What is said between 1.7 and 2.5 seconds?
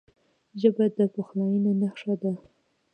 نښه ده